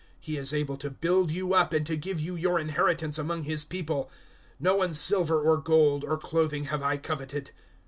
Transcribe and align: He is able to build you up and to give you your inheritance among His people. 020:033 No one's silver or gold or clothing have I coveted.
He 0.19 0.35
is 0.35 0.51
able 0.51 0.77
to 0.77 0.89
build 0.89 1.29
you 1.29 1.53
up 1.53 1.73
and 1.73 1.85
to 1.85 1.95
give 1.95 2.19
you 2.19 2.35
your 2.35 2.57
inheritance 2.57 3.19
among 3.19 3.43
His 3.43 3.63
people. 3.63 4.05
020:033 4.05 4.09
No 4.61 4.75
one's 4.77 4.99
silver 4.99 5.39
or 5.39 5.57
gold 5.57 6.03
or 6.03 6.17
clothing 6.17 6.63
have 6.63 6.81
I 6.81 6.97
coveted. 6.97 7.51